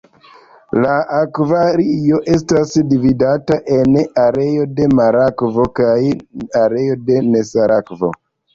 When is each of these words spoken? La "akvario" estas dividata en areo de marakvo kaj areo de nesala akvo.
La 0.83 0.93
"akvario" 1.17 2.21
estas 2.37 2.73
dividata 2.95 3.59
en 3.77 4.01
areo 4.23 4.67
de 4.81 4.89
marakvo 5.03 5.69
kaj 5.83 5.95
areo 6.65 7.01
de 7.13 7.23
nesala 7.31 7.81
akvo. 7.87 8.15